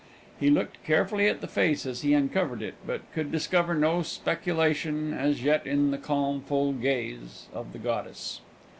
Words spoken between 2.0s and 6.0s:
he uncovered it, but could discover no speculation as yet in the